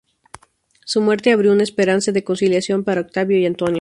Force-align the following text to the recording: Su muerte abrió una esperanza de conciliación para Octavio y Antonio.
Su 0.83 0.99
muerte 0.99 1.31
abrió 1.31 1.51
una 1.51 1.61
esperanza 1.61 2.11
de 2.11 2.23
conciliación 2.23 2.83
para 2.83 3.01
Octavio 3.01 3.37
y 3.37 3.45
Antonio. 3.45 3.69